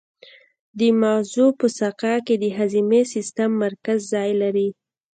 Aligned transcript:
د 0.77 0.79
مغزو 1.01 1.47
په 1.59 1.67
ساقه 1.77 2.13
کې 2.25 2.35
د 2.43 2.45
هضمي 2.57 3.01
سیستم 3.13 3.49
مرکز 3.63 3.97
ځای 4.13 4.31
لري. 4.41 4.69